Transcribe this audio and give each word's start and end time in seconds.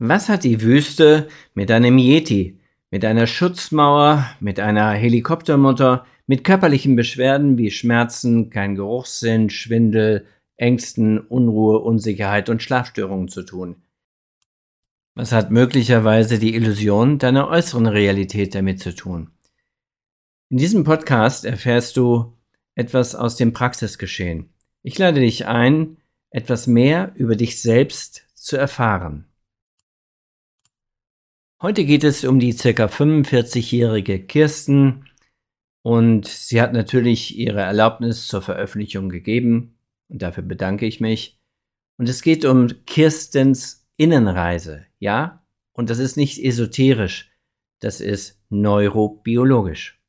Was 0.00 0.28
hat 0.28 0.44
die 0.44 0.62
Wüste 0.62 1.28
mit 1.54 1.72
einem 1.72 1.98
Yeti, 1.98 2.60
mit 2.90 3.04
einer 3.04 3.26
Schutzmauer, 3.26 4.26
mit 4.38 4.60
einer 4.60 4.92
Helikoptermutter, 4.92 6.06
mit 6.28 6.44
körperlichen 6.44 6.94
Beschwerden 6.94 7.58
wie 7.58 7.72
Schmerzen, 7.72 8.48
kein 8.48 8.76
Geruchssinn, 8.76 9.50
Schwindel, 9.50 10.26
Ängsten, 10.56 11.18
Unruhe, 11.18 11.80
Unsicherheit 11.80 12.48
und 12.48 12.62
Schlafstörungen 12.62 13.28
zu 13.28 13.42
tun? 13.42 13.82
Was 15.16 15.32
hat 15.32 15.50
möglicherweise 15.50 16.38
die 16.38 16.54
Illusion 16.54 17.18
deiner 17.18 17.48
äußeren 17.48 17.88
Realität 17.88 18.54
damit 18.54 18.78
zu 18.78 18.94
tun? 18.94 19.32
In 20.48 20.58
diesem 20.58 20.84
Podcast 20.84 21.44
erfährst 21.44 21.96
du 21.96 22.34
etwas 22.76 23.16
aus 23.16 23.34
dem 23.34 23.52
Praxisgeschehen. 23.52 24.50
Ich 24.82 24.96
lade 24.96 25.18
dich 25.18 25.46
ein, 25.46 25.96
etwas 26.30 26.68
mehr 26.68 27.12
über 27.16 27.34
dich 27.34 27.60
selbst 27.60 28.26
zu 28.34 28.56
erfahren. 28.56 29.27
Heute 31.60 31.84
geht 31.84 32.04
es 32.04 32.22
um 32.22 32.38
die 32.38 32.54
ca. 32.54 32.84
45-jährige 32.86 34.24
Kirsten 34.24 35.10
und 35.82 36.28
sie 36.28 36.60
hat 36.60 36.72
natürlich 36.72 37.36
ihre 37.36 37.62
Erlaubnis 37.62 38.28
zur 38.28 38.42
Veröffentlichung 38.42 39.08
gegeben 39.08 39.76
und 40.06 40.22
dafür 40.22 40.44
bedanke 40.44 40.86
ich 40.86 41.00
mich. 41.00 41.40
Und 41.96 42.08
es 42.08 42.22
geht 42.22 42.44
um 42.44 42.68
Kirstens 42.86 43.88
Innenreise, 43.96 44.86
ja? 45.00 45.44
Und 45.72 45.90
das 45.90 45.98
ist 45.98 46.16
nicht 46.16 46.38
esoterisch, 46.38 47.32
das 47.80 48.00
ist 48.00 48.40
neurobiologisch. 48.50 50.00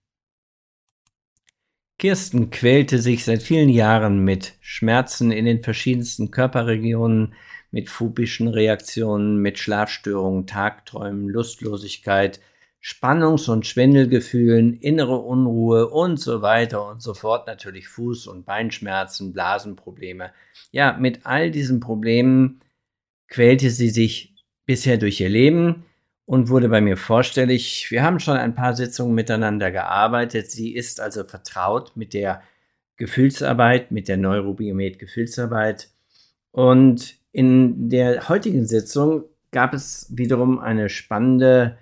Kirsten 1.97 2.52
quälte 2.52 2.99
sich 2.99 3.25
seit 3.25 3.41
vielen 3.41 3.69
Jahren 3.69 4.23
mit 4.23 4.53
Schmerzen 4.61 5.31
in 5.31 5.45
den 5.45 5.63
verschiedensten 5.63 6.29
Körperregionen, 6.29 7.33
mit 7.71 7.89
phobischen 7.89 8.47
Reaktionen, 8.47 9.37
mit 9.37 9.59
Schlafstörungen, 9.59 10.47
Tagträumen, 10.47 11.29
Lustlosigkeit, 11.29 12.39
Spannungs- 12.81 13.49
und 13.49 13.67
Schwindelgefühlen, 13.67 14.73
innere 14.73 15.17
Unruhe 15.17 15.89
und 15.89 16.17
so 16.17 16.41
weiter 16.41 16.88
und 16.88 17.02
so 17.02 17.13
fort. 17.13 17.45
Natürlich 17.45 17.85
Fuß- 17.88 18.29
und 18.29 18.45
Beinschmerzen, 18.45 19.33
Blasenprobleme. 19.33 20.31
Ja, 20.71 20.97
mit 20.97 21.25
all 21.25 21.52
diesen 21.52 21.81
Problemen 21.81 22.61
quälte 23.27 23.69
sie 23.69 23.89
sich 23.89 24.33
bisher 24.66 24.97
durch 24.97 25.19
ihr 25.19 25.29
Leben 25.29 25.83
und 26.25 26.49
wurde 26.49 26.69
bei 26.69 26.79
mir 26.79 26.95
vorstellig. 26.95 27.91
Wir 27.91 28.03
haben 28.03 28.19
schon 28.19 28.38
ein 28.38 28.55
paar 28.55 28.75
Sitzungen 28.75 29.13
miteinander 29.13 29.72
gearbeitet. 29.72 30.49
Sie 30.49 30.73
ist 30.73 31.01
also 31.01 31.23
vertraut 31.23 31.91
mit 31.95 32.13
der 32.13 32.41
Gefühlsarbeit, 32.95 33.91
mit 33.91 34.07
der 34.07 34.17
Neurobiomet-Gefühlsarbeit. 34.17 35.89
Und 36.51 37.19
in 37.31 37.89
der 37.89 38.30
heutigen 38.30 38.66
Sitzung 38.66 39.23
gab 39.52 39.73
es 39.73 40.08
wiederum 40.09 40.59
eine 40.59 40.89
spannende, 40.89 41.77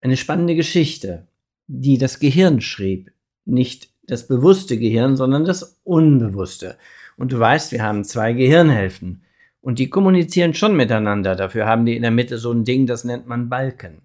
eine 0.00 0.16
spannende 0.16 0.54
Geschichte, 0.54 1.26
die 1.66 1.98
das 1.98 2.18
Gehirn 2.18 2.60
schrieb. 2.60 3.12
Nicht 3.44 3.90
das 4.06 4.26
bewusste 4.26 4.78
Gehirn, 4.78 5.16
sondern 5.16 5.44
das 5.44 5.80
unbewusste. 5.84 6.76
Und 7.16 7.32
du 7.32 7.38
weißt, 7.38 7.72
wir 7.72 7.82
haben 7.82 8.04
zwei 8.04 8.32
Gehirnhälften. 8.32 9.22
Und 9.60 9.78
die 9.78 9.90
kommunizieren 9.90 10.54
schon 10.54 10.76
miteinander. 10.76 11.34
Dafür 11.34 11.66
haben 11.66 11.86
die 11.86 11.96
in 11.96 12.02
der 12.02 12.10
Mitte 12.10 12.38
so 12.38 12.52
ein 12.52 12.64
Ding, 12.64 12.86
das 12.86 13.04
nennt 13.04 13.26
man 13.26 13.48
Balken. 13.48 14.02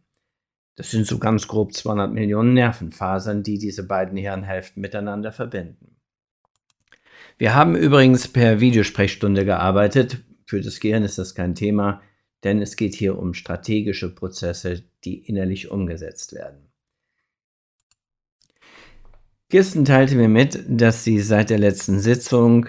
Das 0.76 0.90
sind 0.90 1.06
so 1.06 1.20
ganz 1.20 1.48
grob 1.48 1.74
200 1.74 2.12
Millionen 2.12 2.54
Nervenfasern, 2.54 3.44
die 3.44 3.60
diese 3.60 3.86
beiden 3.86 4.18
Hirnhälften 4.18 4.82
miteinander 4.82 5.32
verbinden. 5.32 5.98
Wir 7.38 7.54
haben 7.54 7.76
übrigens 7.76 8.28
per 8.28 8.60
Videosprechstunde 8.60 9.46
gearbeitet, 9.46 10.24
für 10.52 10.60
das 10.60 10.82
Gehirn 10.82 11.04
ist 11.04 11.18
das 11.18 11.34
kein 11.34 11.56
Thema, 11.56 12.02
denn 12.44 12.62
es 12.62 12.76
geht 12.76 12.94
hier 12.94 13.18
um 13.18 13.34
strategische 13.34 14.14
Prozesse, 14.14 14.84
die 15.06 15.18
innerlich 15.18 15.72
umgesetzt 15.72 16.34
werden. 16.34 16.68
Kirsten 19.50 19.86
teilte 19.86 20.16
mir 20.16 20.28
mit, 20.28 20.62
dass 20.68 21.06
sie 21.06 21.22
seit 21.22 21.52
der 21.52 21.58
letzten 21.58 22.02
Sitzung 22.02 22.68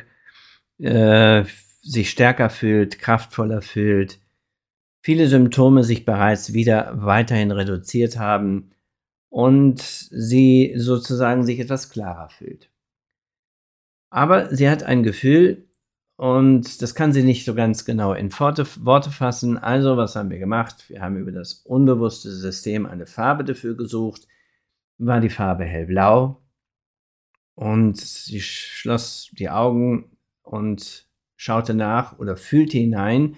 äh, 0.79 1.43
sich 1.81 2.11
stärker 2.11 2.51
fühlt, 2.51 3.01
kraftvoller 3.01 3.63
fühlt, 3.63 4.21
viele 5.01 5.27
Symptome 5.27 5.83
sich 5.83 6.05
bereits 6.05 6.53
wieder 6.53 6.93
weiterhin 6.95 7.51
reduziert 7.51 8.17
haben 8.17 8.71
und 9.29 9.81
sie 9.81 10.75
sozusagen 10.77 11.45
sich 11.45 11.59
etwas 11.59 11.91
klarer 11.91 12.29
fühlt. 12.29 12.71
Aber 14.09 14.55
sie 14.55 14.71
hat 14.71 14.85
ein 14.85 15.03
Gefühl, 15.03 15.67
und 16.17 16.83
das 16.83 16.95
kann 16.95 17.13
sie 17.13 17.23
nicht 17.23 17.45
so 17.45 17.55
ganz 17.55 17.85
genau 17.85 18.13
in 18.13 18.31
Worte 18.33 18.65
fassen. 19.11 19.59
Also, 19.59 19.97
was 19.97 20.15
haben 20.15 20.31
wir 20.31 20.39
gemacht? 20.39 20.85
Wir 20.89 21.01
haben 21.01 21.17
über 21.17 21.33
das 21.33 21.55
unbewusste 21.65 22.31
System 22.31 22.87
eine 22.87 23.07
Farbe 23.07 23.45
dafür 23.45 23.77
gesucht. 23.77 24.27
War 24.99 25.21
die 25.21 25.31
Farbe 25.31 25.65
hellblau. 25.65 26.41
Und 27.55 27.99
sie 28.01 28.41
schloss 28.41 29.31
die 29.33 29.51
Augen 29.51 30.17
und 30.43 31.07
schaute 31.37 31.75
nach 31.75 32.19
oder 32.19 32.37
fühlte 32.37 32.79
hinein, 32.79 33.37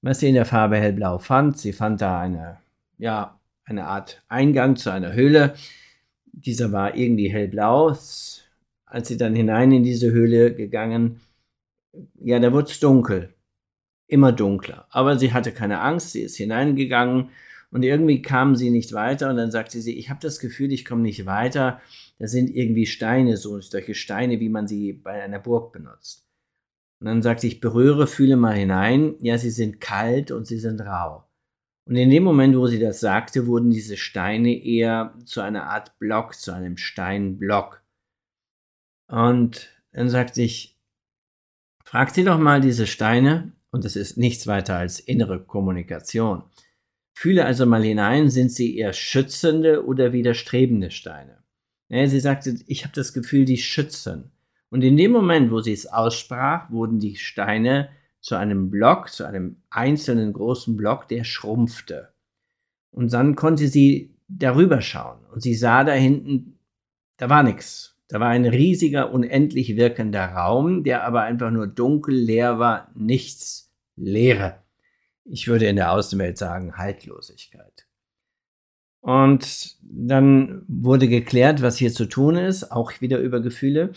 was 0.00 0.20
sie 0.20 0.28
in 0.28 0.34
der 0.34 0.44
Farbe 0.44 0.76
hellblau 0.76 1.18
fand. 1.18 1.58
Sie 1.58 1.72
fand 1.72 2.00
da 2.00 2.20
eine, 2.20 2.58
ja, 2.98 3.40
eine 3.64 3.86
Art 3.86 4.22
Eingang 4.28 4.76
zu 4.76 4.90
einer 4.90 5.12
Höhle. 5.12 5.54
Dieser 6.26 6.72
war 6.72 6.96
irgendwie 6.96 7.32
hellblau. 7.32 7.96
Als 8.84 9.08
sie 9.08 9.16
dann 9.16 9.34
hinein 9.34 9.72
in 9.72 9.82
diese 9.82 10.10
Höhle 10.10 10.54
gegangen 10.54 11.20
ja, 12.20 12.38
da 12.38 12.52
wurde 12.52 12.70
es 12.70 12.80
dunkel. 12.80 13.34
Immer 14.06 14.32
dunkler. 14.32 14.86
Aber 14.90 15.18
sie 15.18 15.32
hatte 15.32 15.52
keine 15.52 15.80
Angst, 15.80 16.12
sie 16.12 16.22
ist 16.22 16.36
hineingegangen 16.36 17.30
und 17.70 17.82
irgendwie 17.82 18.20
kam 18.20 18.54
sie 18.54 18.70
nicht 18.70 18.92
weiter 18.92 19.30
und 19.30 19.36
dann 19.36 19.50
sagte 19.50 19.80
sie, 19.80 19.96
ich 19.98 20.10
habe 20.10 20.20
das 20.20 20.38
Gefühl, 20.38 20.72
ich 20.72 20.84
komme 20.84 21.02
nicht 21.02 21.24
weiter. 21.24 21.80
Da 22.18 22.26
sind 22.26 22.50
irgendwie 22.50 22.86
Steine, 22.86 23.38
so 23.38 23.60
solche 23.60 23.94
Steine, 23.94 24.40
wie 24.40 24.50
man 24.50 24.68
sie 24.68 24.92
bei 24.92 25.22
einer 25.22 25.38
Burg 25.38 25.72
benutzt. 25.72 26.28
Und 27.00 27.06
dann 27.06 27.22
sagte 27.22 27.46
ich, 27.46 27.60
berühre, 27.60 28.06
fühle 28.06 28.36
mal 28.36 28.54
hinein. 28.54 29.16
Ja, 29.20 29.38
sie 29.38 29.50
sind 29.50 29.80
kalt 29.80 30.30
und 30.30 30.46
sie 30.46 30.58
sind 30.58 30.82
rau. 30.82 31.24
Und 31.84 31.96
in 31.96 32.10
dem 32.10 32.22
Moment, 32.22 32.56
wo 32.56 32.66
sie 32.66 32.78
das 32.78 33.00
sagte, 33.00 33.46
wurden 33.46 33.70
diese 33.70 33.96
Steine 33.96 34.52
eher 34.52 35.14
zu 35.24 35.40
einer 35.40 35.64
Art 35.64 35.98
Block, 35.98 36.34
zu 36.34 36.52
einem 36.52 36.76
Steinblock. 36.76 37.82
Und 39.08 39.68
dann 39.92 40.10
sagte 40.10 40.42
ich, 40.42 40.71
Frag 41.92 42.08
sie 42.14 42.24
doch 42.24 42.38
mal 42.38 42.62
diese 42.62 42.86
Steine, 42.86 43.52
und 43.70 43.84
es 43.84 43.96
ist 43.96 44.16
nichts 44.16 44.46
weiter 44.46 44.78
als 44.78 44.98
innere 44.98 45.44
Kommunikation. 45.44 46.42
Fühle 47.12 47.44
also 47.44 47.66
mal 47.66 47.82
hinein, 47.82 48.30
sind 48.30 48.50
sie 48.50 48.78
eher 48.78 48.94
schützende 48.94 49.84
oder 49.84 50.14
widerstrebende 50.14 50.90
Steine? 50.90 51.42
Ja, 51.90 52.06
sie 52.06 52.20
sagte, 52.20 52.56
ich 52.66 52.84
habe 52.84 52.94
das 52.94 53.12
Gefühl, 53.12 53.44
die 53.44 53.58
schützen. 53.58 54.30
Und 54.70 54.82
in 54.82 54.96
dem 54.96 55.12
Moment, 55.12 55.50
wo 55.50 55.60
sie 55.60 55.74
es 55.74 55.84
aussprach, 55.84 56.70
wurden 56.70 56.98
die 56.98 57.16
Steine 57.16 57.90
zu 58.22 58.36
einem 58.36 58.70
Block, 58.70 59.10
zu 59.10 59.24
einem 59.26 59.56
einzelnen 59.68 60.32
großen 60.32 60.78
Block, 60.78 61.08
der 61.08 61.24
schrumpfte. 61.24 62.14
Und 62.90 63.12
dann 63.12 63.36
konnte 63.36 63.68
sie 63.68 64.16
darüber 64.28 64.80
schauen 64.80 65.26
und 65.30 65.42
sie 65.42 65.54
sah 65.54 65.84
da 65.84 65.92
hinten, 65.92 66.58
da 67.18 67.28
war 67.28 67.42
nichts. 67.42 67.91
Da 68.12 68.20
war 68.20 68.28
ein 68.28 68.44
riesiger, 68.44 69.10
unendlich 69.10 69.74
wirkender 69.74 70.26
Raum, 70.26 70.84
der 70.84 71.02
aber 71.04 71.22
einfach 71.22 71.50
nur 71.50 71.66
dunkel, 71.66 72.14
leer 72.14 72.58
war, 72.58 72.90
nichts, 72.94 73.72
Leere. 73.96 74.62
Ich 75.24 75.48
würde 75.48 75.66
in 75.66 75.76
der 75.76 75.92
Außenwelt 75.92 76.36
sagen, 76.36 76.76
Haltlosigkeit. 76.76 77.86
Und 79.00 79.78
dann 79.80 80.62
wurde 80.68 81.08
geklärt, 81.08 81.62
was 81.62 81.78
hier 81.78 81.90
zu 81.90 82.04
tun 82.04 82.36
ist, 82.36 82.70
auch 82.70 83.00
wieder 83.00 83.18
über 83.18 83.40
Gefühle. 83.40 83.94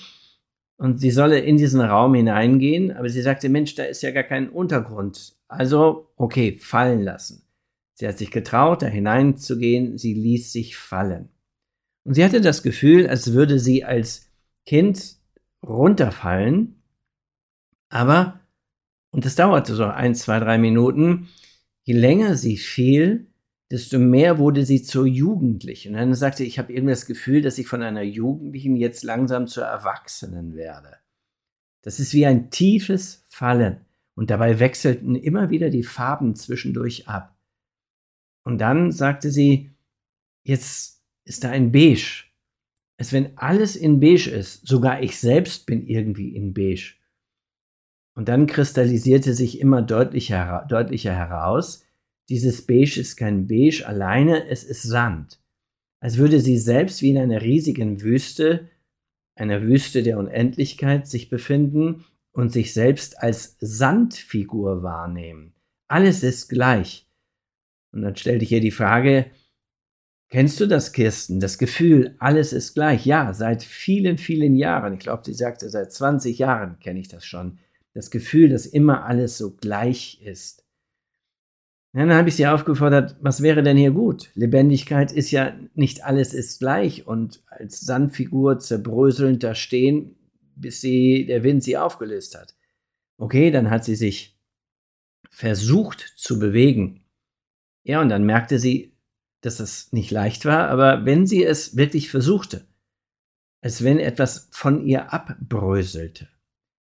Und 0.78 1.02
sie 1.02 1.12
solle 1.12 1.40
in 1.40 1.58
diesen 1.58 1.82
Raum 1.82 2.14
hineingehen, 2.16 2.94
aber 2.94 3.10
sie 3.10 3.22
sagte, 3.22 3.50
Mensch, 3.50 3.76
da 3.76 3.84
ist 3.84 4.02
ja 4.02 4.12
gar 4.12 4.24
kein 4.24 4.48
Untergrund. 4.48 5.36
Also, 5.50 6.08
okay, 6.16 6.58
fallen 6.58 7.04
lassen. 7.04 7.44
Sie 7.96 8.08
hat 8.08 8.18
sich 8.18 8.32
getraut, 8.32 8.82
da 8.82 8.88
hineinzugehen, 8.88 9.98
sie 9.98 10.14
ließ 10.14 10.54
sich 10.54 10.78
fallen. 10.78 11.35
Und 12.06 12.14
sie 12.14 12.24
hatte 12.24 12.40
das 12.40 12.64
Gefühl, 12.64 13.08
als 13.08 13.34
würde 13.34 13.60
sie 13.60 13.84
als 13.84 14.30
Kind 14.66 15.18
runterfallen. 15.64 16.82
Aber, 17.90 18.40
und 19.12 19.26
das 19.26 19.36
dauerte 19.36 19.76
so 19.76 19.86
ein, 19.86 20.16
zwei, 20.16 20.40
drei 20.40 20.58
Minuten, 20.58 21.30
je 21.84 21.96
länger 21.96 22.36
sie 22.36 22.58
fiel, 22.58 23.28
desto 23.72 23.98
mehr 23.98 24.38
wurde 24.38 24.66
sie 24.66 24.84
zur 24.84 25.08
Jugendlichen. 25.08 25.94
Und 25.94 26.00
dann 26.00 26.14
sagte 26.14 26.40
sie, 26.40 26.48
ich 26.48 26.60
habe 26.60 26.72
irgendwie 26.72 26.94
das 26.94 27.08
Gefühl, 27.08 27.42
dass 27.42 27.58
ich 27.58 27.68
von 27.68 27.82
einer 27.82 28.04
Jugendlichen 28.04 28.76
jetzt 28.76 29.04
langsam 29.04 29.48
zur 29.48 29.66
Erwachsenen 29.66 30.56
werde. 30.56 30.98
Das 31.82 32.00
ist 32.00 32.14
wie 32.14 32.28
ein 32.28 32.52
tiefes 32.52 33.26
Fallen. 33.30 33.82
Und 34.14 34.30
dabei 34.30 34.60
wechselten 34.60 35.16
immer 35.16 35.50
wieder 35.50 35.70
die 35.70 35.84
Farben 35.84 36.36
zwischendurch 36.36 37.08
ab. 37.08 37.36
Und 38.44 38.60
dann 38.60 38.92
sagte 38.92 39.32
sie, 39.32 39.72
jetzt 40.44 40.95
ist 41.26 41.44
da 41.44 41.50
ein 41.50 41.72
Beige. 41.72 42.24
Als 42.98 43.12
wenn 43.12 43.38
alles 43.38 43.76
in 43.76 44.00
Beige 44.00 44.30
ist. 44.30 44.66
Sogar 44.66 45.04
ich 45.04 45.20
selbst 45.20 45.66
bin 45.66 45.86
irgendwie 45.86 46.36
in 46.36 46.54
Beige. 46.54 46.94
Und 48.16 48.30
dann 48.30 48.48
kristallisierte 48.48 49.34
sich 49.34 49.60
immer 49.60 49.82
deutlicher, 49.82 50.66
deutlicher 50.70 51.14
heraus, 51.14 51.86
dieses 52.30 52.66
Beige 52.66 53.00
ist 53.00 53.18
kein 53.18 53.48
Beige 53.48 53.86
alleine, 53.86 54.48
es 54.48 54.64
ist 54.64 54.82
Sand. 54.82 55.40
Als 56.00 56.18
würde 56.18 56.40
sie 56.40 56.58
selbst 56.58 57.02
wie 57.02 57.12
in 57.12 57.18
einer 57.18 57.42
riesigen 57.42 58.02
Wüste, 58.02 58.70
einer 59.36 59.62
Wüste 59.62 60.02
der 60.02 60.18
Unendlichkeit, 60.18 61.08
sich 61.08 61.30
befinden 61.30 62.06
und 62.32 62.52
sich 62.52 62.74
selbst 62.74 63.22
als 63.22 63.58
Sandfigur 63.60 64.82
wahrnehmen. 64.82 65.54
Alles 65.88 66.24
ist 66.24 66.48
gleich. 66.48 67.08
Und 67.92 68.02
dann 68.02 68.16
stellte 68.16 68.44
ich 68.44 68.52
ihr 68.52 68.62
die 68.62 68.72
Frage, 68.72 69.28
kennst 70.30 70.60
du 70.60 70.68
das, 70.68 70.92
Kirsten? 70.92 71.40
Das 71.40 71.58
Gefühl, 71.58 72.16
alles 72.20 72.54
ist 72.54 72.74
gleich. 72.74 73.06
Ja, 73.06 73.34
seit 73.34 73.64
vielen, 73.64 74.18
vielen 74.18 74.56
Jahren. 74.56 74.94
Ich 74.94 75.00
glaube, 75.00 75.24
sie 75.26 75.34
sagte, 75.34 75.70
seit 75.70 75.92
20 75.92 76.38
Jahren 76.40 76.80
kenne 76.80 77.00
ich 77.00 77.08
das 77.08 77.26
schon. 77.26 77.60
Das 77.94 78.12
Gefühl, 78.12 78.50
dass 78.50 78.66
immer 78.66 79.06
alles 79.06 79.38
so 79.38 79.56
gleich 79.56 80.22
ist. 80.22 80.66
dann 81.94 82.14
habe 82.14 82.28
ich 82.28 82.36
sie 82.36 82.48
aufgefordert, 82.48 83.16
was 83.22 83.42
wäre 83.42 83.64
denn 83.64 83.78
hier 83.78 83.92
gut? 83.92 84.32
Lebendigkeit 84.36 85.14
ist 85.14 85.32
ja 85.32 85.58
nicht 85.76 86.04
alles 86.04 86.34
ist 86.34 86.60
gleich 86.60 87.08
und 87.08 87.42
als 87.48 87.80
Sandfigur 87.80 88.60
zerbröselnd 88.60 89.44
da 89.44 89.56
stehen, 89.56 90.18
bis 90.56 90.82
sie, 90.82 91.26
der 91.26 91.44
Wind 91.44 91.64
sie 91.64 91.78
aufgelöst 91.78 92.38
hat. 92.38 92.56
Okay, 93.18 93.50
dann 93.52 93.70
hat 93.70 93.86
sie 93.86 93.96
sich 93.96 94.38
versucht 95.30 96.14
zu 96.16 96.40
bewegen. 96.40 97.06
Ja, 97.84 98.02
und 98.02 98.10
dann 98.10 98.26
merkte 98.26 98.58
sie, 98.60 98.95
dass 99.46 99.60
es 99.60 99.92
nicht 99.94 100.12
leicht 100.12 100.46
war, 100.46 100.70
aber 100.70 101.06
wenn 101.06 101.28
sie 101.28 101.44
es 101.44 101.78
wirklich 101.78 102.10
versuchte, 102.10 102.66
als 103.62 103.84
wenn 103.84 104.00
etwas 104.00 104.50
von 104.52 104.86
ihr 104.86 105.14
abbröselte, 105.14 106.28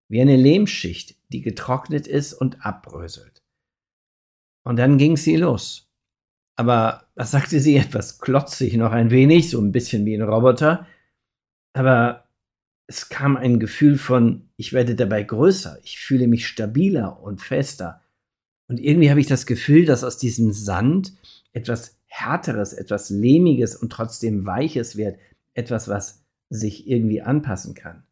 wie 0.09 0.21
eine 0.21 0.37
Lehmschicht, 0.37 1.17
die 1.29 1.43
getrocknet 1.43 2.07
ist 2.07 2.33
und 2.33 2.65
abbröselt. 2.65 3.43
Und 4.65 4.77
dann 4.77 4.99
ging 4.99 5.17
sie 5.17 5.37
los. 5.37 5.91
Aber 6.57 7.09
was 7.15 7.31
sagte 7.31 7.61
sie? 7.61 7.77
Etwas 7.77 8.19
klotzig 8.19 8.75
noch 8.77 8.93
ein 8.93 9.11
wenig, 9.11 9.51
so 9.51 9.61
ein 9.61 9.73
bisschen 9.73 10.05
wie 10.05 10.15
ein 10.15 10.23
Roboter. 10.23 10.87
Aber 11.75 12.29
es 12.87 13.09
kam 13.09 13.37
ein 13.37 13.61
Gefühl 13.61 13.99
von, 13.99 14.49
ich 14.57 14.73
werde 14.73 14.95
dabei 14.95 15.23
größer, 15.23 15.79
ich 15.83 15.99
fühle 15.99 16.29
mich 16.29 16.47
stabiler 16.47 17.21
und 17.21 17.41
fester. 17.41 18.03
Und 18.69 18.79
irgendwie 18.79 19.11
habe 19.11 19.21
ich 19.21 19.27
das 19.27 19.47
Gefühl, 19.47 19.85
dass 19.85 20.05
aus 20.05 20.19
diesem 20.19 20.53
Sand 20.53 21.15
etwas 21.53 21.99
Härteres, 22.17 22.73
etwas 22.73 23.11
Lehmiges 23.11 23.75
und 23.75 23.91
trotzdem 23.91 24.47
Weiches 24.47 24.97
wird, 24.97 25.19
etwas, 25.53 25.89
was 25.89 26.25
sich 26.49 26.87
irgendwie 26.89 27.23
anpassen 27.23 27.75
kann. 27.75 28.05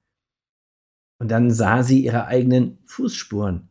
Und 1.20 1.30
dann 1.30 1.52
sah 1.52 1.84
sie 1.84 2.04
ihre 2.04 2.26
eigenen 2.26 2.78
Fußspuren. 2.84 3.68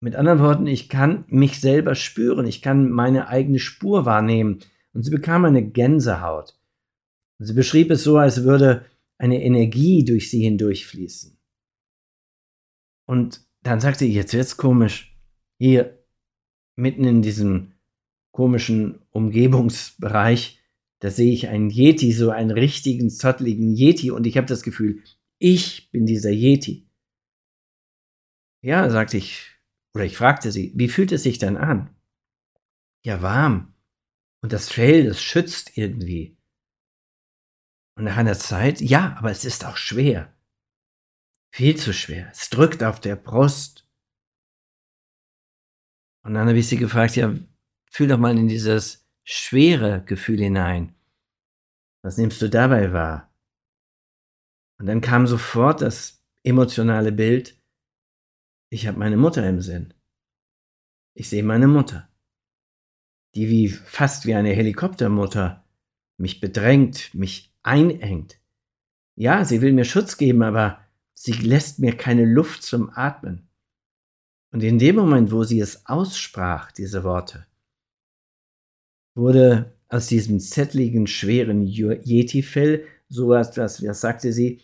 Mit 0.00 0.16
anderen 0.16 0.38
Worten, 0.38 0.66
ich 0.66 0.88
kann 0.88 1.24
mich 1.28 1.60
selber 1.60 1.94
spüren, 1.94 2.46
ich 2.46 2.62
kann 2.62 2.88
meine 2.88 3.28
eigene 3.28 3.58
Spur 3.58 4.06
wahrnehmen. 4.06 4.60
Und 4.94 5.02
sie 5.02 5.10
bekam 5.10 5.44
eine 5.44 5.62
Gänsehaut. 5.62 6.58
Und 7.38 7.46
sie 7.46 7.54
beschrieb 7.54 7.90
es 7.90 8.04
so, 8.04 8.16
als 8.16 8.44
würde 8.44 8.86
eine 9.18 9.42
Energie 9.42 10.06
durch 10.06 10.30
sie 10.30 10.42
hindurchfließen. 10.42 11.38
Und 13.06 13.46
dann 13.62 13.80
sagte 13.80 14.00
sie, 14.06 14.14
jetzt 14.14 14.32
wird's 14.32 14.56
komisch. 14.56 15.14
Hier, 15.58 16.02
mitten 16.76 17.04
in 17.04 17.20
diesem 17.20 17.74
komischen 18.38 19.00
Umgebungsbereich, 19.10 20.62
da 21.00 21.10
sehe 21.10 21.32
ich 21.32 21.48
einen 21.48 21.70
Yeti, 21.70 22.12
so 22.12 22.30
einen 22.30 22.52
richtigen, 22.52 23.10
zottligen 23.10 23.74
Yeti, 23.74 24.12
und 24.12 24.28
ich 24.28 24.36
habe 24.36 24.46
das 24.46 24.62
Gefühl, 24.62 25.02
ich 25.38 25.90
bin 25.90 26.06
dieser 26.06 26.30
Yeti. 26.30 26.88
Ja, 28.62 28.88
sagte 28.90 29.16
ich, 29.16 29.50
oder 29.92 30.04
ich 30.04 30.16
fragte 30.16 30.52
sie, 30.52 30.72
wie 30.76 30.86
fühlt 30.86 31.10
es 31.10 31.24
sich 31.24 31.38
denn 31.38 31.56
an? 31.56 31.90
Ja, 33.04 33.22
warm. 33.22 33.74
Und 34.40 34.52
das 34.52 34.70
Fell, 34.70 35.04
das 35.04 35.20
schützt 35.20 35.76
irgendwie. 35.76 36.38
Und 37.96 38.04
nach 38.04 38.18
einer 38.18 38.38
Zeit, 38.38 38.80
ja, 38.80 39.16
aber 39.18 39.32
es 39.32 39.44
ist 39.44 39.64
auch 39.64 39.76
schwer. 39.76 40.32
Viel 41.50 41.76
zu 41.76 41.92
schwer. 41.92 42.28
Es 42.30 42.50
drückt 42.50 42.84
auf 42.84 43.00
der 43.00 43.16
Brust. 43.16 43.84
Und 46.22 46.34
dann 46.34 46.46
habe 46.46 46.58
ich 46.58 46.68
sie 46.68 46.76
gefragt, 46.76 47.16
ja, 47.16 47.34
fühl 47.90 48.08
doch 48.08 48.18
mal 48.18 48.36
in 48.36 48.48
dieses 48.48 49.06
schwere 49.24 50.02
Gefühl 50.04 50.38
hinein. 50.38 50.94
Was 52.02 52.16
nimmst 52.16 52.40
du 52.40 52.48
dabei 52.48 52.92
wahr? 52.92 53.32
Und 54.78 54.86
dann 54.86 55.00
kam 55.00 55.26
sofort 55.26 55.82
das 55.82 56.22
emotionale 56.44 57.12
Bild, 57.12 57.60
ich 58.70 58.86
habe 58.86 58.98
meine 58.98 59.16
Mutter 59.16 59.48
im 59.48 59.60
Sinn. 59.60 59.94
Ich 61.14 61.28
sehe 61.28 61.42
meine 61.42 61.66
Mutter, 61.66 62.08
die 63.34 63.48
wie 63.48 63.68
fast 63.68 64.26
wie 64.26 64.34
eine 64.34 64.52
Helikoptermutter 64.52 65.64
mich 66.16 66.40
bedrängt, 66.40 67.12
mich 67.14 67.52
einengt. 67.62 68.38
Ja, 69.16 69.44
sie 69.44 69.62
will 69.62 69.72
mir 69.72 69.84
Schutz 69.84 70.16
geben, 70.16 70.42
aber 70.42 70.80
sie 71.12 71.32
lässt 71.32 71.80
mir 71.80 71.96
keine 71.96 72.24
Luft 72.24 72.62
zum 72.62 72.90
Atmen. 72.90 73.48
Und 74.52 74.62
in 74.62 74.78
dem 74.78 74.94
Moment, 74.94 75.32
wo 75.32 75.42
sie 75.42 75.60
es 75.60 75.86
aussprach, 75.86 76.70
diese 76.70 77.02
Worte, 77.02 77.47
wurde 79.18 79.74
aus 79.88 80.06
diesem 80.06 80.40
zettligen, 80.40 81.06
schweren 81.06 81.62
Yeti-Fell 81.62 82.84
so 83.08 83.34
etwas, 83.34 83.82
was 83.84 84.00
sagte 84.00 84.32
sie, 84.32 84.60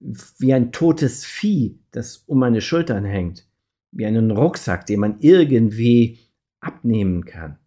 wie 0.00 0.54
ein 0.54 0.72
totes 0.72 1.24
Vieh, 1.24 1.80
das 1.90 2.18
um 2.26 2.38
meine 2.38 2.60
Schultern 2.60 3.04
hängt, 3.04 3.46
wie 3.90 4.06
einen 4.06 4.30
Rucksack, 4.30 4.86
den 4.86 5.00
man 5.00 5.20
irgendwie 5.20 6.20
abnehmen 6.60 7.24
kann. 7.24 7.58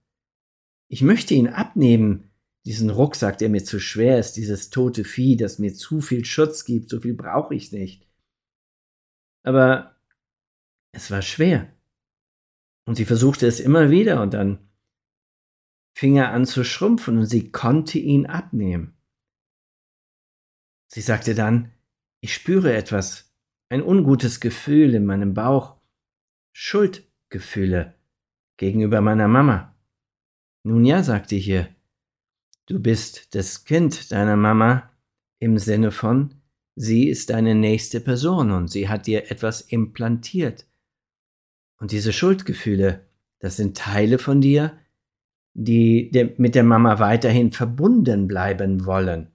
Ich 0.87 1.01
möchte 1.01 1.33
ihn 1.33 1.47
abnehmen, 1.47 2.31
diesen 2.65 2.89
Rucksack, 2.89 3.37
der 3.39 3.49
mir 3.49 3.63
zu 3.63 3.79
schwer 3.79 4.19
ist, 4.19 4.33
dieses 4.33 4.69
tote 4.69 5.03
Vieh, 5.03 5.35
das 5.35 5.59
mir 5.59 5.73
zu 5.73 5.99
viel 5.99 6.25
Schutz 6.25 6.63
gibt, 6.63 6.89
so 6.89 6.99
viel 6.99 7.15
brauche 7.15 7.55
ich 7.55 7.71
nicht. 7.71 8.07
Aber 9.43 9.95
es 10.91 11.09
war 11.09 11.21
schwer. 11.21 11.67
Und 12.85 12.95
sie 12.95 13.05
versuchte 13.05 13.47
es 13.47 13.59
immer 13.59 13.89
wieder 13.89 14.21
und 14.21 14.33
dann 14.33 14.59
fing 15.93 16.17
er 16.17 16.31
an 16.31 16.45
zu 16.45 16.63
schrumpfen 16.63 17.17
und 17.17 17.25
sie 17.25 17.51
konnte 17.51 17.99
ihn 17.99 18.25
abnehmen. 18.25 18.95
Sie 20.87 21.01
sagte 21.01 21.35
dann, 21.35 21.71
ich 22.21 22.33
spüre 22.33 22.73
etwas, 22.73 23.33
ein 23.69 23.81
ungutes 23.81 24.39
Gefühl 24.39 24.93
in 24.93 25.05
meinem 25.05 25.33
Bauch, 25.33 25.77
Schuldgefühle 26.53 27.95
gegenüber 28.57 29.01
meiner 29.01 29.27
Mama. 29.27 29.75
Nun 30.63 30.85
ja, 30.85 31.03
sagte 31.03 31.35
ich 31.35 31.47
ihr, 31.47 31.73
Du 32.67 32.79
bist 32.79 33.33
das 33.35 33.65
Kind 33.65 34.11
deiner 34.11 34.35
Mama 34.35 34.91
im 35.39 35.57
Sinne 35.57 35.91
von, 35.91 36.35
sie 36.75 37.09
ist 37.09 37.29
deine 37.29 37.55
nächste 37.55 37.99
Person 37.99 38.51
und 38.51 38.69
sie 38.69 38.87
hat 38.87 39.07
dir 39.07 39.31
etwas 39.31 39.61
implantiert. 39.61 40.67
Und 41.79 41.91
diese 41.91 42.13
Schuldgefühle, 42.13 43.07
das 43.39 43.57
sind 43.57 43.75
Teile 43.75 44.19
von 44.19 44.39
dir, 44.39 44.77
die 45.53 46.33
mit 46.37 46.55
der 46.55 46.63
Mama 46.63 46.99
weiterhin 46.99 47.51
verbunden 47.51 48.27
bleiben 48.27 48.85
wollen. 48.85 49.31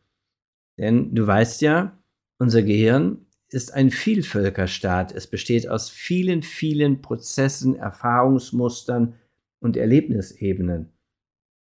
Denn 0.78 1.14
du 1.14 1.26
weißt 1.26 1.60
ja, 1.62 1.98
unser 2.38 2.62
Gehirn 2.62 3.26
ist 3.48 3.72
ein 3.72 3.90
Vielvölkerstaat. 3.90 5.12
Es 5.12 5.26
besteht 5.26 5.68
aus 5.68 5.88
vielen, 5.88 6.42
vielen 6.42 7.00
Prozessen, 7.02 7.76
Erfahrungsmustern 7.76 9.14
und 9.60 9.76
Erlebnisebenen. 9.76 10.92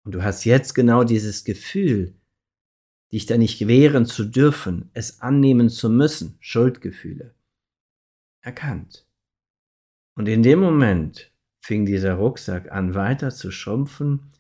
Und 0.04 0.16
du 0.16 0.24
hast 0.24 0.46
jetzt 0.46 0.74
genau 0.74 1.04
dieses 1.04 1.44
Gefühl, 1.44 2.16
dich 3.12 3.26
da 3.26 3.38
nicht 3.38 3.68
wehren 3.68 4.06
zu 4.06 4.26
dürfen, 4.26 4.90
es 4.94 5.22
annehmen 5.22 5.70
zu 5.70 5.90
müssen, 5.90 6.38
Schuldgefühle, 6.40 7.36
erkannt. 8.42 9.06
Und 10.16 10.28
in 10.28 10.44
dem 10.44 10.60
Moment 10.60 11.32
fing 11.62 11.86
dieser 11.86 12.16
Rucksack 12.16 12.72
an 12.72 12.96
weiter 12.96 13.30
zu 13.30 13.52
schrumpfen 13.52 14.33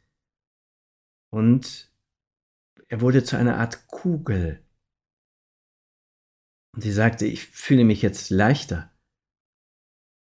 und 1.33 1.91
er 2.89 3.01
wurde 3.01 3.23
zu 3.23 3.37
einer 3.37 3.57
Art 3.57 3.87
Kugel. 3.87 4.63
Und 6.75 6.83
sie 6.83 6.91
sagte, 6.91 7.25
ich 7.25 7.43
fühle 7.43 7.85
mich 7.85 8.03
jetzt 8.03 8.29
leichter. 8.29 8.91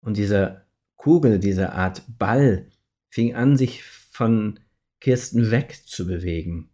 Und 0.02 0.18
dieser 0.18 0.68
Kugel, 0.98 1.40
diese 1.40 1.72
Art 1.72 2.04
Ball, 2.20 2.70
fing 3.10 3.34
an, 3.34 3.58
sich 3.58 3.82
von 3.82 4.60
Kirsten 5.00 5.50
wegzubewegen. 5.50 6.70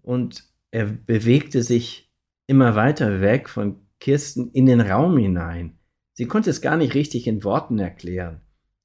Und 0.00 0.50
er 0.70 0.86
bewegte 0.86 1.62
sich 1.62 2.10
immer 2.46 2.74
weiter 2.74 3.20
weg 3.20 3.50
von 3.50 3.86
Kirsten 4.00 4.50
in 4.52 4.64
den 4.64 4.80
Raum 4.80 5.18
hinein. 5.18 5.78
Sie 6.14 6.26
konnte 6.26 6.48
es 6.48 6.62
gar 6.62 6.78
nicht 6.78 6.94
richtig 6.94 7.26
in 7.26 7.44
Worten 7.44 7.78
erklären. 7.78 8.40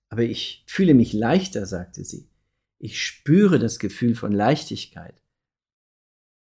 Aber 0.10 0.24
ich 0.24 0.66
fühle 0.68 0.94
mich 0.94 1.13
leichter, 1.13 1.66
sagte 1.66 2.04
sie. 2.04 2.31
Ich 2.84 3.00
spüre 3.00 3.60
das 3.60 3.78
Gefühl 3.78 4.16
von 4.16 4.32
Leichtigkeit. 4.32 5.22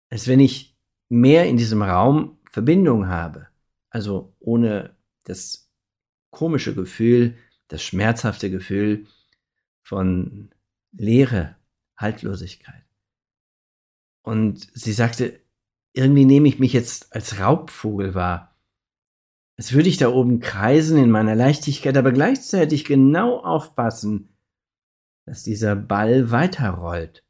Als 0.09 0.29
wenn 0.29 0.39
ich 0.39 0.79
mehr 1.09 1.49
in 1.49 1.57
diesem 1.57 1.83
Raum 1.83 2.39
Verbindung 2.49 3.09
habe. 3.09 3.49
Also 3.91 4.33
ohne 4.39 4.97
das 5.25 5.69
komische 6.31 6.77
Gefühl, 6.77 7.37
das 7.67 7.83
schmerzhafte 7.83 8.51
Gefühl, 8.51 9.07
von 9.83 10.51
Leere, 10.93 11.57
Haltlosigkeit. 11.97 12.85
Und 14.23 14.71
sie 14.75 14.93
sagte, 14.93 15.41
irgendwie 15.93 16.25
nehme 16.25 16.47
ich 16.47 16.61
mich 16.61 16.73
jetzt 16.73 17.13
als 17.13 17.41
Raubvogel 17.41 18.15
wahr. 18.15 18.57
Als 19.57 19.73
würde 19.73 19.89
ich 19.89 19.97
da 19.97 20.09
oben 20.09 20.39
kreisen 20.39 20.99
in 20.99 21.11
meiner 21.11 21.35
Leichtigkeit, 21.35 21.97
aber 21.97 22.13
gleichzeitig 22.13 22.85
genau 22.85 23.41
aufpassen, 23.41 24.32
dass 25.27 25.43
dieser 25.43 25.77
Ball 25.77 26.31
weiterrollt. 26.31 27.25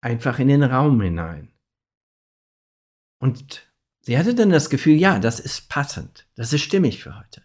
Einfach 0.00 0.38
in 0.38 0.48
den 0.48 0.62
Raum 0.62 1.00
hinein. 1.00 1.52
Und 3.20 3.68
sie 4.00 4.16
hatte 4.16 4.34
dann 4.34 4.50
das 4.50 4.70
Gefühl, 4.70 4.94
ja, 4.94 5.18
das 5.18 5.40
ist 5.40 5.68
passend, 5.68 6.28
das 6.34 6.52
ist 6.52 6.62
stimmig 6.62 7.02
für 7.02 7.18
heute. 7.18 7.42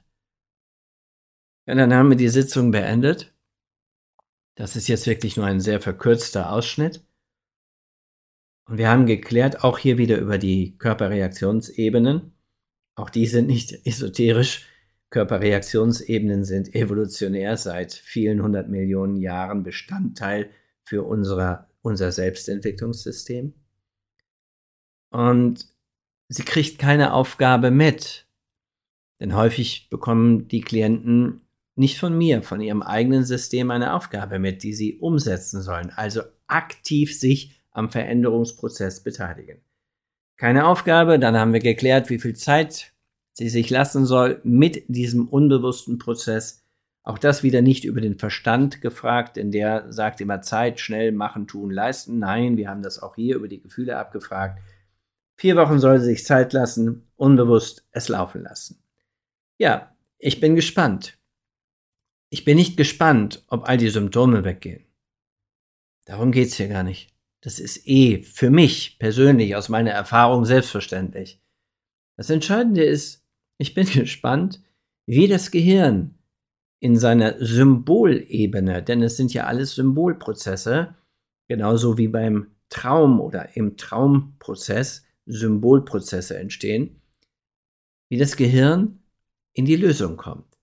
Ja, 1.66 1.76
dann 1.76 1.94
haben 1.94 2.10
wir 2.10 2.18
die 2.18 2.30
Sitzung 2.30 2.72
beendet. 2.72 3.34
Das 4.56 4.76
ist 4.76 4.88
jetzt 4.88 5.08
wirklich 5.08 5.38
nur 5.38 5.46
ein 5.46 5.62
sehr 5.62 5.82
verkürzter 5.82 6.52
Ausschnitt. 6.52 7.06
Und 8.66 8.78
wir 8.78 8.90
haben 8.90 9.06
geklärt, 9.06 9.64
auch 9.64 9.78
hier 9.78 9.98
wieder 9.98 10.20
über 10.20 10.38
die 10.38 10.78
Körperreaktionsebenen. 10.78 12.38
Auch 12.96 13.10
die 13.10 13.28
sind 13.28 13.48
nicht 13.48 13.74
esoterisch. 13.86 14.68
Körperreaktionsebenen 15.14 16.44
sind 16.44 16.74
evolutionär 16.74 17.56
seit 17.56 17.94
vielen 17.94 18.42
hundert 18.42 18.70
Millionen 18.70 19.16
Jahren 19.16 19.62
Bestandteil 19.62 20.50
für 20.84 21.04
unsere, 21.04 21.68
unser 21.84 22.12
Selbstentwicklungssystem. 22.12 23.54
Und 25.12 25.68
sie 26.30 26.44
kriegt 26.44 26.80
keine 26.80 27.14
Aufgabe 27.14 27.70
mit. 27.70 28.26
Denn 29.20 29.36
häufig 29.36 29.88
bekommen 29.92 30.48
die 30.48 30.62
Klienten 30.62 31.42
nicht 31.76 32.00
von 32.00 32.18
mir, 32.18 32.42
von 32.42 32.60
ihrem 32.60 32.82
eigenen 32.82 33.24
System 33.24 33.70
eine 33.70 33.94
Aufgabe 33.94 34.40
mit, 34.40 34.64
die 34.64 34.74
sie 34.74 34.98
umsetzen 34.98 35.62
sollen. 35.62 35.92
Also 35.92 36.24
aktiv 36.48 37.16
sich 37.16 37.62
am 37.70 37.92
Veränderungsprozess 37.92 39.04
beteiligen. 39.04 39.62
Keine 40.38 40.66
Aufgabe, 40.66 41.20
dann 41.20 41.38
haben 41.38 41.54
wir 41.54 41.60
geklärt, 41.60 42.10
wie 42.10 42.18
viel 42.18 42.36
Zeit 42.36 42.93
sie 43.34 43.50
sich 43.50 43.70
lassen 43.70 44.06
soll 44.06 44.40
mit 44.44 44.84
diesem 44.88 45.28
unbewussten 45.28 45.98
Prozess. 45.98 46.64
Auch 47.04 47.18
das 47.18 47.44
wieder 47.44 47.62
nicht 47.62 47.84
über 47.84 48.00
den 48.00 48.18
Verstand 48.18 48.80
gefragt, 48.82 49.36
denn 49.36 49.52
der 49.52 49.92
sagt 49.92 50.22
immer 50.22 50.42
Zeit, 50.42 50.80
schnell 50.80 51.12
machen, 51.12 51.48
tun, 51.48 51.70
leisten. 51.70 52.20
Nein, 52.20 52.56
wir 52.56 52.70
haben 52.70 52.82
das 52.82 53.00
auch 53.00 53.16
hier 53.16 53.36
über 53.36 53.50
die 53.50 53.62
Gefühle 53.62 53.98
abgefragt. 53.98 54.62
Vier 55.36 55.58
Wochen 55.58 55.80
soll 55.80 56.00
sie 56.00 56.06
sich 56.06 56.26
Zeit 56.26 56.54
lassen, 56.54 57.04
unbewusst 57.18 57.86
es 57.92 58.08
laufen 58.08 58.44
lassen. 58.44 58.82
Ja, 59.58 59.94
ich 60.18 60.40
bin 60.40 60.56
gespannt. 60.56 61.18
Ich 62.30 62.46
bin 62.46 62.56
nicht 62.56 62.78
gespannt, 62.78 63.44
ob 63.48 63.68
all 63.68 63.78
die 63.78 63.90
Symptome 63.90 64.44
weggehen. 64.44 64.86
Darum 66.06 66.32
geht's 66.32 66.56
hier 66.56 66.68
gar 66.68 66.84
nicht. 66.84 67.14
Das 67.42 67.60
ist 67.60 67.86
eh 67.88 68.24
für 68.24 68.50
mich 68.50 68.98
persönlich 69.00 69.56
aus 69.56 69.68
meiner 69.68 69.92
Erfahrung 69.92 70.46
selbstverständlich. 70.46 71.42
Das 72.16 72.30
Entscheidende 72.30 72.84
ist, 72.84 73.23
ich 73.64 73.74
bin 73.74 73.88
gespannt, 73.94 74.62
wie 75.06 75.28
das 75.28 75.50
Gehirn 75.50 76.16
in 76.80 76.98
seiner 76.98 77.36
Symbolebene, 77.44 78.84
denn 78.84 79.02
es 79.02 79.16
sind 79.16 79.34
ja 79.34 79.46
alles 79.46 79.76
Symbolprozesse, 79.76 80.96
genauso 81.48 81.98
wie 81.98 82.10
beim 82.10 82.48
Traum 82.70 83.22
oder 83.22 83.56
im 83.56 83.78
Traumprozess 83.78 85.06
Symbolprozesse 85.26 86.38
entstehen, 86.38 87.02
wie 88.10 88.18
das 88.18 88.36
Gehirn 88.36 89.00
in 89.54 89.64
die 89.66 89.78
Lösung 89.78 90.18
kommt. 90.18 90.58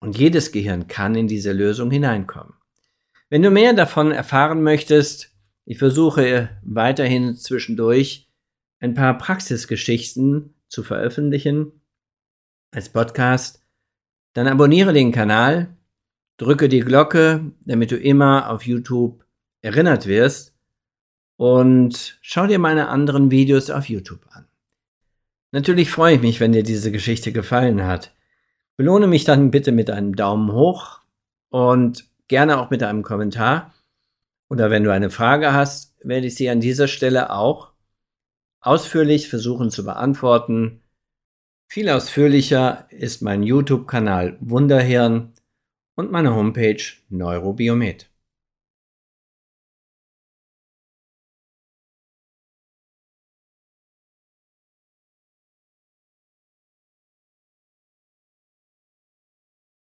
Und 0.00 0.16
jedes 0.16 0.52
Gehirn 0.52 0.86
kann 0.86 1.16
in 1.16 1.26
diese 1.26 1.52
Lösung 1.52 1.90
hineinkommen. 1.90 2.54
Wenn 3.30 3.42
du 3.42 3.50
mehr 3.50 3.72
davon 3.72 4.12
erfahren 4.12 4.62
möchtest, 4.62 5.34
ich 5.64 5.78
versuche 5.78 6.50
weiterhin 6.62 7.34
zwischendurch 7.34 8.28
ein 8.78 8.94
paar 8.94 9.18
Praxisgeschichten 9.18 10.54
zu 10.68 10.84
veröffentlichen 10.84 11.77
als 12.70 12.88
Podcast. 12.88 13.62
Dann 14.34 14.46
abonniere 14.46 14.92
den 14.92 15.12
Kanal, 15.12 15.76
drücke 16.36 16.68
die 16.68 16.80
Glocke, 16.80 17.52
damit 17.64 17.90
du 17.90 17.96
immer 17.96 18.50
auf 18.50 18.64
YouTube 18.64 19.24
erinnert 19.60 20.06
wirst 20.06 20.54
und 21.36 22.18
schau 22.20 22.46
dir 22.46 22.58
meine 22.58 22.88
anderen 22.88 23.30
Videos 23.30 23.70
auf 23.70 23.88
YouTube 23.88 24.26
an. 24.30 24.46
Natürlich 25.50 25.90
freue 25.90 26.16
ich 26.16 26.20
mich, 26.20 26.40
wenn 26.40 26.52
dir 26.52 26.62
diese 26.62 26.92
Geschichte 26.92 27.32
gefallen 27.32 27.84
hat. 27.84 28.12
Belohne 28.76 29.06
mich 29.06 29.24
dann 29.24 29.50
bitte 29.50 29.72
mit 29.72 29.90
einem 29.90 30.14
Daumen 30.14 30.52
hoch 30.52 31.00
und 31.48 32.04
gerne 32.28 32.58
auch 32.58 32.70
mit 32.70 32.82
einem 32.82 33.02
Kommentar. 33.02 33.72
Oder 34.50 34.70
wenn 34.70 34.84
du 34.84 34.92
eine 34.92 35.10
Frage 35.10 35.52
hast, 35.52 35.96
werde 36.04 36.26
ich 36.26 36.34
sie 36.34 36.48
an 36.50 36.60
dieser 36.60 36.88
Stelle 36.88 37.30
auch 37.30 37.72
ausführlich 38.60 39.28
versuchen 39.28 39.70
zu 39.70 39.84
beantworten. 39.84 40.82
Viel 41.70 41.90
ausführlicher 41.90 42.86
ist 42.88 43.20
mein 43.20 43.42
YouTube-Kanal 43.42 44.38
Wunderhirn 44.40 45.34
und 45.96 46.10
meine 46.10 46.34
Homepage 46.34 46.82
Neurobiomet. 47.10 48.07